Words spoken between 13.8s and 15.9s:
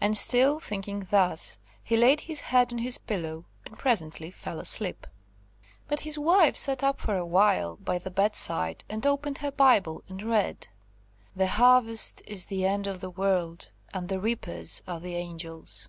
and the reapers are the angels."